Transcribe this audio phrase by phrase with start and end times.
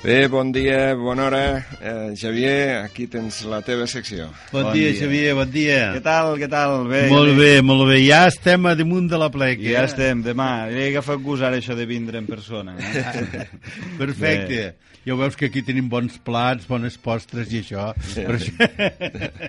[0.00, 1.66] Bé, bon dia, bona hora.
[1.76, 4.30] Eh, Xavier, aquí tens la teva secció.
[4.48, 4.96] Bon, Bon dia, dia.
[4.96, 5.80] Xavier, bon dia.
[5.92, 6.86] Què tal, què tal?
[6.88, 7.98] Bé, molt ja bé, molt bé.
[8.06, 9.60] Ja estem a damunt de la plec.
[9.60, 10.70] Ja estem, demà.
[10.72, 12.78] He agafat gust ara això de vindre en persona.
[12.80, 13.44] Eh?
[14.00, 14.62] Perfecte.
[15.04, 17.90] Ja veus que aquí tenim bons plats, bones postres i això.
[18.00, 18.24] Sí.
[18.24, 18.70] Per això...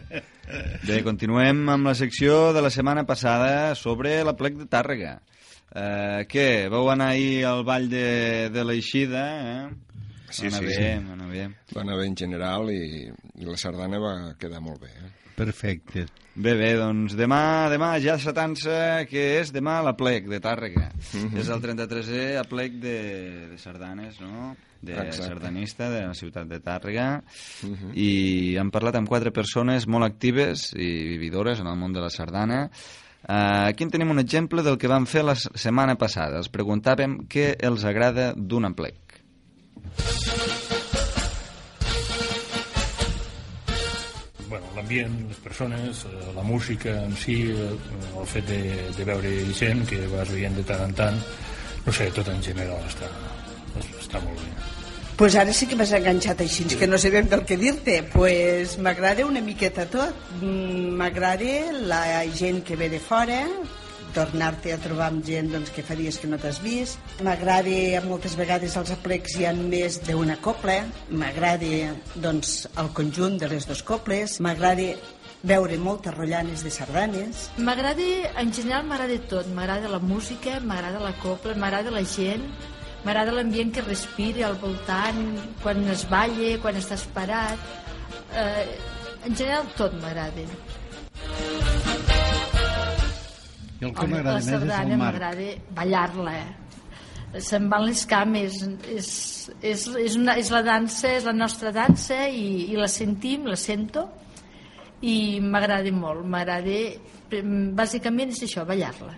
[0.88, 5.20] Bé, continuem amb la secció de la setmana passada sobre la plec de Tàrrega.
[5.70, 6.66] Eh, què?
[6.74, 9.89] Vau anar ahir al ball de, de l'Eixida, eh?
[10.30, 11.06] Sí, va anar sí, bé, sí.
[11.06, 11.46] va anar bé.
[11.74, 12.82] Va anar bé en general i,
[13.40, 14.90] i la sardana va quedar molt bé.
[14.94, 15.10] Eh?
[15.40, 16.06] Perfecte.
[16.34, 20.90] Bé, bé, doncs demà, demà ja s'atança que és demà la plec de Tàrrega.
[21.16, 21.38] Mhm.
[21.40, 22.96] És el 33è aplec de,
[23.50, 24.54] de sardanes, no?
[24.80, 25.26] De Exacte.
[25.26, 27.08] sardanista de la ciutat de Tàrrega.
[27.66, 27.92] Mhm.
[27.94, 32.10] I hem parlat amb quatre persones molt actives i vividores en el món de la
[32.10, 32.66] sardana.
[33.20, 36.38] Uh, aquí en tenim un exemple del que vam fer la setmana passada.
[36.40, 39.09] Els preguntàvem què els agrada d'un aplec.
[44.50, 47.70] Bueno, l'ambient, les persones, eh, la música en si, eh,
[48.20, 48.60] el fet de,
[48.96, 51.22] de veure gent que vas veient de tant en tant,
[51.86, 53.08] no sé, tot en general està,
[54.02, 54.50] està molt bé.
[55.20, 57.98] Pues ara sí que m'has enganxat així, que no sabem del que dir-te.
[58.08, 60.16] Pues m'agrada una miqueta tot.
[60.40, 63.42] Mm, M'agrada la gent que ve de fora,
[64.14, 66.98] tornar-te a trobar amb gent doncs, que fa dies que no t'has vist.
[67.26, 70.80] M'agrada, moltes vegades als aplecs hi ha més d'una copla.
[71.10, 74.38] M'agrada doncs, el conjunt de les dues coples.
[74.44, 74.92] M'agrada
[75.42, 77.48] veure moltes rotllanes de sardanes.
[77.58, 79.48] M'agrada, en general m'agrada tot.
[79.56, 82.44] M'agrada la música, m'agrada la copla, m'agrada la gent,
[83.04, 85.22] m'agrada l'ambient que respira al voltant,
[85.62, 87.70] quan es balla, quan estàs parat.
[88.36, 88.66] Eh,
[89.24, 90.44] en general tot m'agrada.
[93.80, 94.96] I el que m'agrada més és el marc.
[95.00, 96.34] m'agrada ballar-la.
[97.40, 98.58] Se'n van les cames.
[98.90, 99.10] És,
[99.62, 103.56] és, és, una, és la dansa, és la nostra dansa i, i la sentim, la
[103.56, 104.08] sento
[105.02, 106.26] i m'agrada molt.
[106.26, 106.80] M'agrada...
[107.30, 109.12] Bàsicament és això, ballar-la.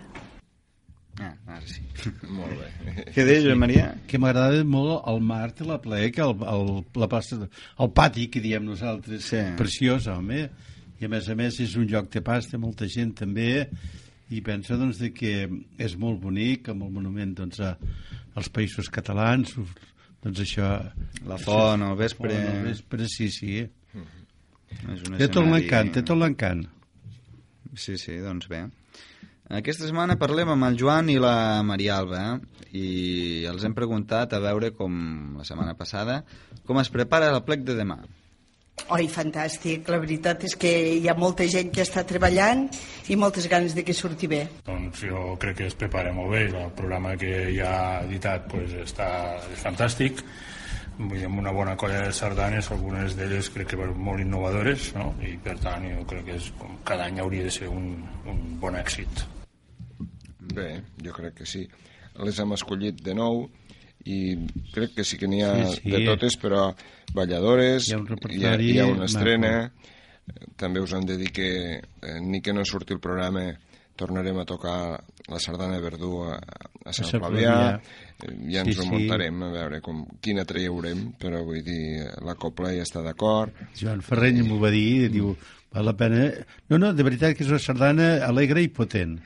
[1.21, 1.81] Ah, ara sí.
[2.37, 3.03] Molt bé.
[3.13, 3.87] Què deies, Joan Maria?
[4.09, 7.49] que m'agrada molt el marc de la plec, el, el, la de-
[7.85, 9.41] el pati que diem nosaltres, Sí.
[9.57, 10.47] preciós, home.
[11.01, 13.67] I a més a més és un lloc de pas, té molta gent també,
[14.33, 15.33] i penso doncs, de que
[15.81, 17.73] és molt bonic, amb el monument doncs, a,
[18.39, 19.55] als països catalans,
[20.23, 20.69] doncs això...
[21.29, 22.33] La font, al vespre.
[22.33, 23.59] Font, al vespre, sí, sí.
[24.73, 26.63] És un Té tot l'encant, té tot l'encant.
[27.77, 28.65] Sí, sí, doncs bé.
[29.53, 32.65] Aquesta setmana parlem amb el Joan i la Maria Alba eh?
[32.79, 32.85] i
[33.49, 34.95] els hem preguntat a veure com
[35.37, 36.21] la setmana passada
[36.65, 37.99] com es prepara el plec de demà.
[38.93, 39.87] Oi, fantàstic.
[39.89, 42.65] La veritat és que hi ha molta gent que està treballant
[43.09, 44.41] i moltes ganes de que surti bé.
[44.67, 48.73] Doncs jo crec que es prepara molt bé, el programa que ja ha editat pues,
[48.83, 49.07] està,
[49.53, 50.25] és fantàstic,
[50.93, 55.07] Vull dir, amb una bona colla de sardanes, algunes d'elles crec que molt innovadores, no?
[55.25, 57.95] i per tant jo crec que és, com cada any hauria de ser un,
[58.29, 59.23] un bon èxit.
[60.53, 60.67] Bé,
[61.01, 61.63] jo crec que sí.
[62.21, 63.47] Les hem escollit de nou
[64.05, 64.35] i
[64.73, 65.91] crec que sí que n'hi ha Sí, sí.
[65.91, 66.73] de totes, però
[67.13, 69.11] balladores, Hi ha un hi ha, hi ha una maco.
[69.11, 69.53] estrena,
[70.57, 73.51] també us hem de dir que eh, ni que no surti el programa
[73.95, 76.39] tornarem a tocar la sardana de Verdú a,
[76.85, 77.75] a Sant Flavià.
[77.77, 78.81] Eh, ja ens Sí, sí.
[78.81, 84.01] remuntarem a veure com, quina traurem, però vull dir, la copla ja està d'acord, Joan
[84.01, 85.35] Ferreny m'ho va dir, diu,
[85.73, 86.25] val la pena...
[86.69, 89.19] No, no, de veritat que és una sardana alegre i potent.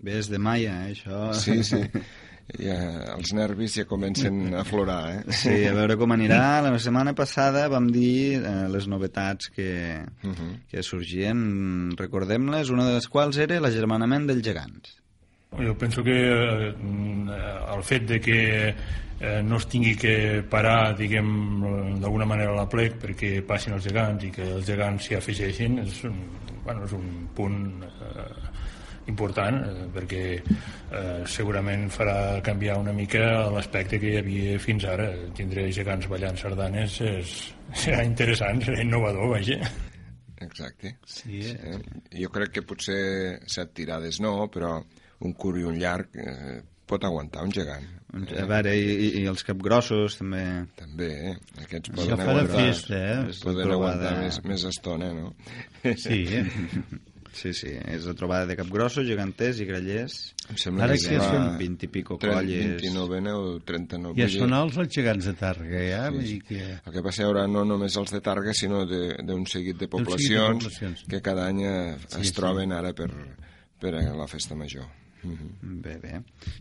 [0.00, 1.32] Bé, és de maia, eh, això.
[1.34, 1.80] sí, sí,
[2.56, 2.76] ja,
[3.16, 5.32] els nervis ja comencen a aflorar, eh?
[5.36, 6.60] Sí, a veure com anirà.
[6.64, 10.54] La setmana passada vam dir eh, les novetats que, Mhm.
[10.70, 11.92] que sorgien.
[11.98, 14.96] Recordem-les, una de les quals era l'agermanament dels gegants.
[15.58, 16.74] Jo penso que eh,
[17.74, 18.40] el fet de que
[19.20, 21.30] eh, no es tingui que parar, diguem,
[22.00, 26.04] d'alguna manera la plec perquè passin els gegants i que els gegants s'hi afegeixin és
[26.04, 26.20] un,
[26.64, 28.47] bueno, és un punt eh,
[29.08, 35.10] important eh, perquè eh, segurament farà canviar una mica l'aspecte que hi havia fins ara.
[35.36, 37.36] Tindre gegants ballant sardanes és,
[37.74, 39.60] serà interessant, serà innovador, vaja.
[40.44, 40.96] Exacte.
[41.06, 41.78] Sí, Eh,
[42.22, 44.76] jo crec que potser set tirades no, però
[45.26, 47.86] un curt i un llarg eh, pot aguantar un gegant.
[48.08, 50.42] A veure, i, i, els capgrossos també...
[50.78, 51.34] També, eh?
[51.60, 53.34] Aquests Això poden farà aguantar, festa, eh?
[53.42, 55.34] Poden aguantar més, més estona, no?
[56.06, 56.22] sí.
[56.38, 56.46] Eh?
[57.36, 60.14] Sí, sí, és la trobada de capgrossos, geganters i grallers.
[60.48, 62.82] Em sembla Ara que, serà són 20 i pico 30, colles.
[62.82, 64.16] 29 o 39.
[64.16, 66.00] Ja vull dir, són els els gegants de Targa, ja?
[66.08, 66.32] Sí, Vull sí.
[66.32, 66.62] dir que...
[66.86, 70.64] El que passa ara no només els de Targa, sinó de- d'un seguit de poblacions,
[70.64, 71.04] poblacions.
[71.08, 71.60] que cada any
[72.08, 72.34] Sí, es sí.
[72.34, 73.10] troben ara per,
[73.78, 74.86] per a la festa major.
[75.22, 76.20] Bé, bé.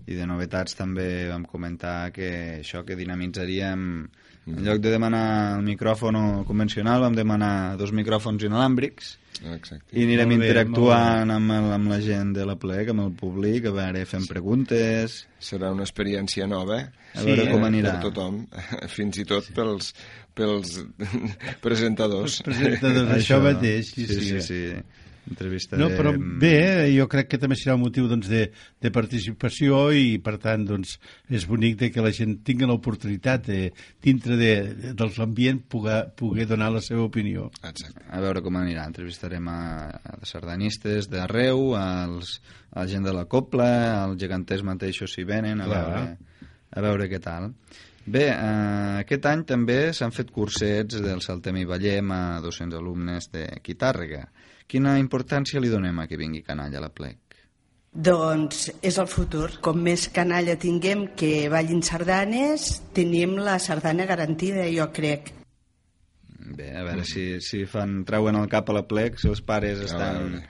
[0.09, 4.07] I de novetats també vam comentar que això que dinamitzaríem
[4.47, 5.23] en lloc de demanar
[5.57, 6.17] el micròfon
[6.47, 9.17] convencional vam demanar dos micròfons inalàmbrics
[9.53, 9.91] Exacte.
[9.93, 13.11] i anirem Molt bé, interactuant amb, el, amb la gent de la plec, amb el
[13.19, 15.19] públic, a veure, fem preguntes...
[15.43, 16.79] Serà una experiència nova
[17.13, 17.97] A veure eh, com anirà.
[17.97, 18.39] per tothom,
[18.97, 19.91] fins i tot pels,
[20.37, 20.79] pels
[21.65, 22.39] presentadors.
[22.47, 24.31] Presentadors, això mateix, sí, sí, sí.
[24.31, 25.05] sí, sí.
[25.27, 25.97] Entrevista No, de...
[25.99, 26.53] però bé,
[26.87, 28.45] eh, jo crec que també serà un motiu doncs, de,
[28.83, 30.97] de participació i, per tant, doncs,
[31.29, 33.61] és bonic de que la gent tingui l'oportunitat de,
[34.03, 37.49] dintre de, de, de l'ambient poder, poder donar la seva opinió.
[37.61, 38.05] Exacte.
[38.09, 38.87] A veure com anirà.
[38.87, 39.59] Entrevistarem a,
[39.91, 42.37] a sardanistes d'arreu, als,
[42.71, 43.69] a la gent de la Copla,
[44.05, 45.83] als geganters mateixos si venen, a Clar.
[45.83, 47.51] veure, a veure què tal.
[48.07, 53.27] Bé, eh, aquest any també s'han fet cursets del Saltem i Ballem a 200 alumnes
[53.33, 54.21] de Quitàrrega.
[54.67, 57.19] Quina importància li donem a que vingui canalla a la plec?
[57.91, 59.49] Doncs és el futur.
[59.63, 65.33] Com més canalla tinguem que ballin sardanes, tenim la sardana garantida, jo crec.
[66.37, 69.81] Bé, a veure si, si fan, treuen el cap a la plec, si els pares
[69.83, 70.45] estan, veure.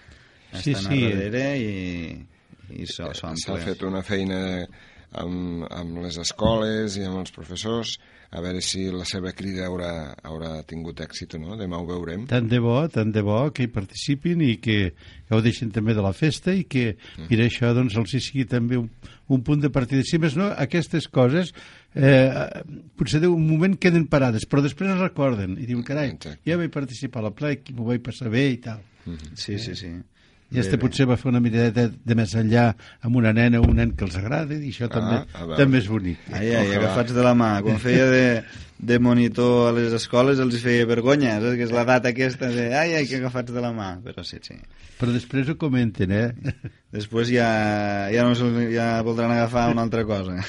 [0.51, 0.99] Sí, estan sí.
[1.07, 1.71] a darrere i,
[2.77, 4.67] i S'ha fet una feina
[5.15, 7.97] amb, amb les escoles i amb els professors
[8.29, 9.91] a veure si la seva crida haurà,
[10.27, 11.55] haurà tingut èxit o no.
[11.59, 12.25] Demà ho veurem.
[12.27, 14.91] Tant de bo, tant de bo que hi participin i que
[15.31, 16.97] gaudeixin també de la festa i que,
[17.29, 18.89] mira, això doncs, els hi sigui també un,
[19.31, 20.03] un punt de partida.
[20.03, 21.53] Si més no, aquestes coses
[21.95, 22.27] eh,
[22.99, 26.43] potser d'un moment queden parades, però després es recorden i diuen, carai, Exacte.
[26.47, 28.83] ja vaig participar a la plec i m'ho vaig passar bé i tal.
[29.39, 29.95] Sí, sí, sí.
[30.47, 32.69] I este potser va fer una miradeta de més enllà
[33.03, 35.57] amb una nena o un nen que els agrada i això també, a veure.
[35.59, 36.21] també és bonic.
[36.31, 37.49] Ai, ai, agafats de la mà.
[37.65, 38.21] Quan feia de,
[38.79, 41.57] de monitor a les escoles els feia vergonya, saps?
[41.59, 43.89] Que és l'edat aquesta de ai, ai, que agafats de la mà.
[44.05, 44.55] Però sí, sí.
[44.97, 46.53] Però després ho comenten, eh?
[46.95, 47.49] Després ja,
[48.13, 50.39] ja, no, ja voldran agafar una altra cosa.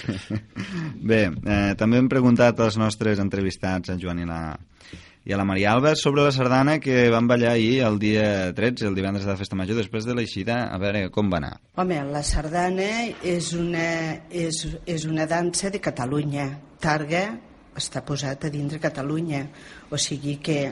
[1.10, 4.42] Bé, eh, també hem preguntat als nostres entrevistats, a Joan i la,
[5.28, 8.86] i a la Maria Alba, sobre la sardana que van ballar ahir el dia 13,
[8.88, 11.50] el divendres de la Festa Major, després de l'eixida, a veure com va anar.
[11.76, 12.86] Home, la sardana
[13.20, 13.90] és una,
[14.32, 16.46] és, és una dansa de Catalunya.
[16.80, 17.26] Targa
[17.76, 19.42] està posat a dintre Catalunya,
[19.92, 20.62] o sigui que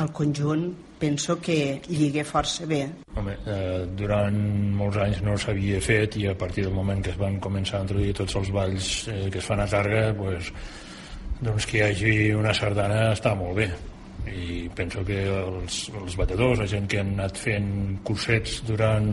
[0.00, 2.86] el conjunt penso que lliga força bé.
[3.20, 4.38] Home, eh, durant
[4.78, 7.84] molts anys no s'havia fet i a partir del moment que es van començar a
[7.84, 10.48] introduir tots els balls eh, que es fan a Targa, pues,
[11.42, 13.68] doncs que hi hagi una sardana està molt bé
[14.32, 17.68] i penso que els, els balladors, la gent que han anat fent
[18.06, 19.12] cursets durant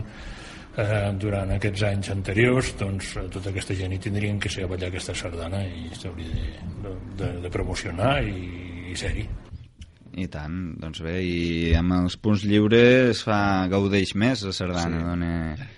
[0.76, 4.70] eh, durant aquests anys anteriors doncs eh, tota aquesta gent hi tindrien que ser a
[4.72, 9.28] ballar aquesta sardana i s'hauria de, de, de promocionar i, i ser-hi
[10.14, 15.06] I tant, doncs bé, i amb els punts lliures fa gaudeix més la sardana, Sí.
[15.08, 15.30] dona,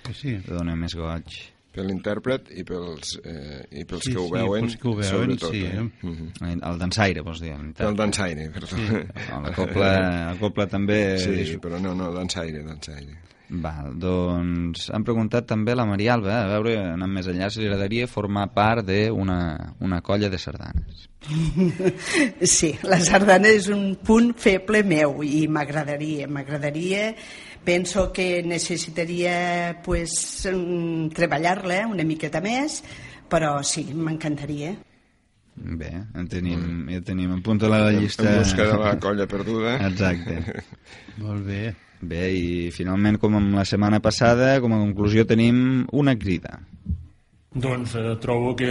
[0.04, 0.34] Que sí.
[0.44, 1.38] dona més goig.
[1.76, 4.94] Per l'intèrpret i pels, eh, i pels Sí, que ho sí, veuen, pels que ho
[4.96, 5.52] veuen, sobretot.
[5.52, 5.84] sí, eh?
[5.84, 6.08] eh?
[6.08, 6.56] Mhm.
[6.70, 7.52] El dansaire, vols dir?
[7.52, 8.80] El dansaire, perdó.
[8.80, 9.92] No, la copla,
[10.32, 11.00] la copla també...
[11.26, 13.20] Sí, però no, no, dansaire, dansaire.
[13.48, 17.68] Val, doncs han preguntat també la Maria Alba, a veure, anant més enllà, si li
[17.68, 19.36] agradaria formar part d'una
[19.86, 21.04] una colla de sardanes.
[22.56, 27.12] Sí, la sardana és un punt feble meu i m'agradaria, m'agradaria
[27.66, 32.82] penso que necessitaria pues, mm, treballar-la una miqueta més
[33.28, 34.76] però sí, m'encantaria
[35.56, 38.28] Bé, ja tenim, ja tenim en punt a la llista...
[38.28, 39.78] En busca de la colla perduda.
[39.86, 40.60] Exacte.
[41.22, 41.62] Molt bé.
[42.04, 46.58] Bé, i finalment, com amb la setmana passada, com a conclusió tenim una crida.
[47.56, 48.68] Doncs eh, trobo que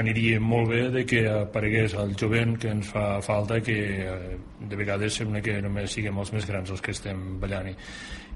[0.00, 4.78] aniria molt bé de que aparegués el jovent que ens fa falta, que eh, de
[4.80, 7.68] vegades sembla que només siguem els més grans els que estem ballant.
[7.68, 7.76] I,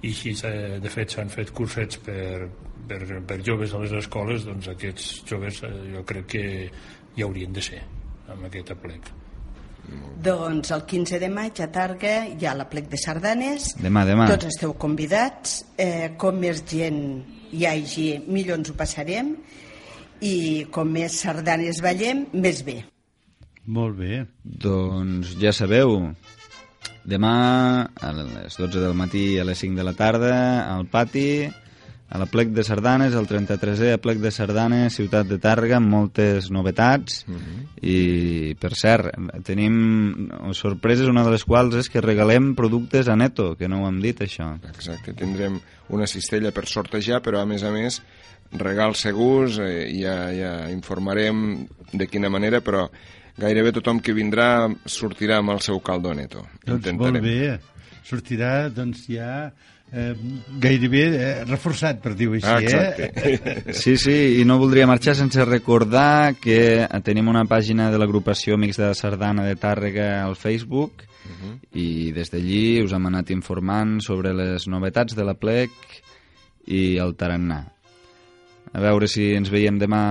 [0.03, 2.51] i així, eh, de fet, s'han fet cursets per,
[2.89, 6.47] per, per joves a les escoles, doncs aquests joves eh, jo crec que
[7.17, 7.81] hi haurien de ser
[8.29, 9.13] amb aquest aplec.
[10.23, 14.29] doncs el 15 de maig a Targa hi ha la plec de sardanes Demà, demà.
[14.31, 17.01] tots esteu convidats eh, com més gent
[17.53, 19.37] hi hagi millor ens ho passarem
[20.23, 20.35] i
[20.73, 22.83] com més sardanes ballem més bé
[23.65, 24.25] Molt bé.
[24.43, 26.01] Doncs ja sabeu,
[27.07, 27.35] demà
[27.95, 30.33] a les 12 del matí i a les 5 de la tarda
[30.67, 31.47] al pati,
[32.13, 36.51] a la plec de sardanes, el 33è plec de sardanes, ciutat de Tàrrega, amb moltes
[36.53, 37.23] novetats
[37.81, 39.17] i per cert,
[39.47, 43.89] tenim sorpreses, una de les quals és que regalem productes a Neto, que no ho
[43.89, 44.51] hem dit això.
[44.69, 45.57] Exacte, tindrem
[45.89, 48.03] una cistella per sortejar, però a més a més
[48.61, 52.91] regals segurs, eh, ja, ja informarem de quina manera, però
[53.41, 56.45] gairebé tothom que vindrà sortirà amb el seu caldo neto.
[56.67, 57.59] Doncs molt bé.
[58.05, 59.53] Sortirà, doncs, ja
[59.93, 60.15] eh,
[60.63, 62.65] gairebé eh, reforçat, per dir-ho així, Ah, eh?
[62.65, 63.73] exacte.
[63.83, 68.81] Sí, sí, i no voldria marxar sense recordar que tenim una pàgina de l'agrupació Amics
[68.81, 71.05] de Sardana de Tàrrega al Facebook
[71.79, 75.71] i des d'allí us hem anat informant sobre les novetats de la plec
[76.67, 77.61] i el tarannà.
[78.73, 80.03] A veure si ens veiem demà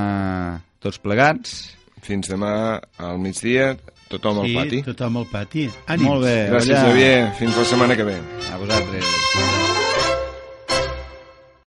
[0.82, 1.76] tots plegats.
[2.02, 3.76] Fins demà al migdia,
[4.12, 4.84] tothom al sí, pati.
[4.92, 5.68] tothom al pati.
[5.88, 6.08] Ànims.
[6.10, 6.92] Molt bé, Gràcies, allà.
[6.92, 7.18] Xavier.
[7.40, 8.20] Fins la setmana que ve.
[8.52, 9.61] A vosaltres.